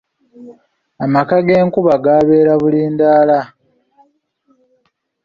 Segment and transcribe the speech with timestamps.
[1.05, 3.39] Amaka g’enkuba gabeera Bulindaala.